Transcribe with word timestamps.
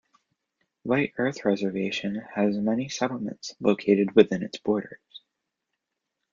White 0.81 1.13
Earth 1.19 1.45
Reservation 1.45 2.15
has 2.33 2.57
many 2.57 2.89
settlements 2.89 3.53
located 3.59 4.15
within 4.15 4.41
its 4.41 4.57
borders. 4.57 5.21